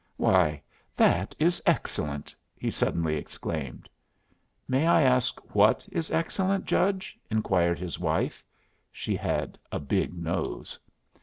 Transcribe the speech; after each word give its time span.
"Why, 0.17 0.63
that 0.97 1.35
is 1.37 1.61
excellent!" 1.63 2.35
he 2.55 2.71
suddenly 2.71 3.17
exclaimed. 3.17 3.87
"May 4.67 4.87
I 4.87 5.03
ask 5.03 5.39
what 5.53 5.87
is 5.91 6.09
excellent, 6.09 6.65
judge?" 6.65 7.19
inquired 7.29 7.77
his 7.77 7.99
wife. 7.99 8.43
She 8.91 9.15
had 9.15 9.59
a 9.71 9.79
big 9.79 10.17
nose. 10.17 10.79